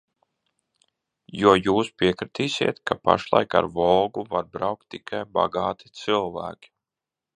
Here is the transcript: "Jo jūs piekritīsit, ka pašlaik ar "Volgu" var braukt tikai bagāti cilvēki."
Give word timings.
"Jo 1.41 1.51
jūs 1.67 1.91
piekritīsit, 2.03 2.81
ka 2.91 2.97
pašlaik 3.09 3.53
ar 3.61 3.69
"Volgu" 3.77 4.25
var 4.35 4.49
braukt 4.57 4.89
tikai 4.97 5.21
bagāti 5.37 5.93
cilvēki." 6.01 6.73